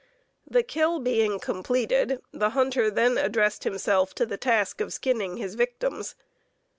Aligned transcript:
The 0.49 0.63
"kill" 0.63 0.97
being 0.97 1.39
completed, 1.39 2.23
the 2.31 2.49
hunter 2.49 2.89
then 2.89 3.19
addressed 3.19 3.65
himself 3.65 4.15
to 4.15 4.25
the 4.25 4.35
task 4.35 4.81
of 4.81 4.91
skinning 4.91 5.37
his 5.37 5.53
victims. 5.53 6.15